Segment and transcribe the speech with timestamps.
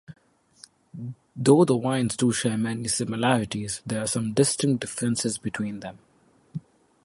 [1.35, 5.99] Though the wines do share many similarities, there are some distinct differences between them.